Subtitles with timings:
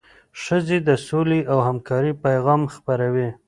[0.43, 3.29] ښځې د سولې او همکارۍ پیغام خپروي.